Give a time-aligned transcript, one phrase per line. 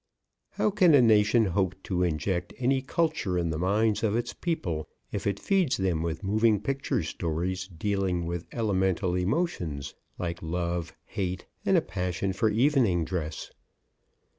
[0.53, 4.89] How can a nation hope to inject any culture in the minds of its people
[5.11, 11.45] if it feeds them with moving picture stories dealing with elemental emotions like love, hate,
[11.67, 13.51] and a passion for evening dress?